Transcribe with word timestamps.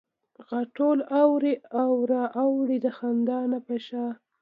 غاټول 0.47 0.97
اوړي 1.21 1.55
او 1.81 1.91
را 2.11 2.23
اوړي 2.43 2.77
د 2.85 2.87
خندا 2.97 3.39
نه 3.51 3.59
په 3.67 3.75
شا 3.87 4.05